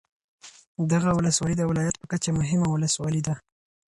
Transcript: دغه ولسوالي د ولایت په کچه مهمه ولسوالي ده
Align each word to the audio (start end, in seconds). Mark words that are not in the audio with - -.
دغه 0.91 1.09
ولسوالي 1.17 1.55
د 1.57 1.63
ولایت 1.71 1.95
په 1.99 2.05
کچه 2.11 2.29
مهمه 2.39 2.67
ولسوالي 2.69 3.21
ده 3.27 3.33